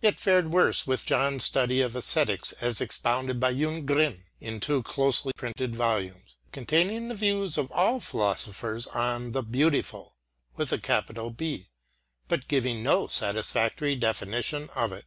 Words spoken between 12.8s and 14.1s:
no satisfactory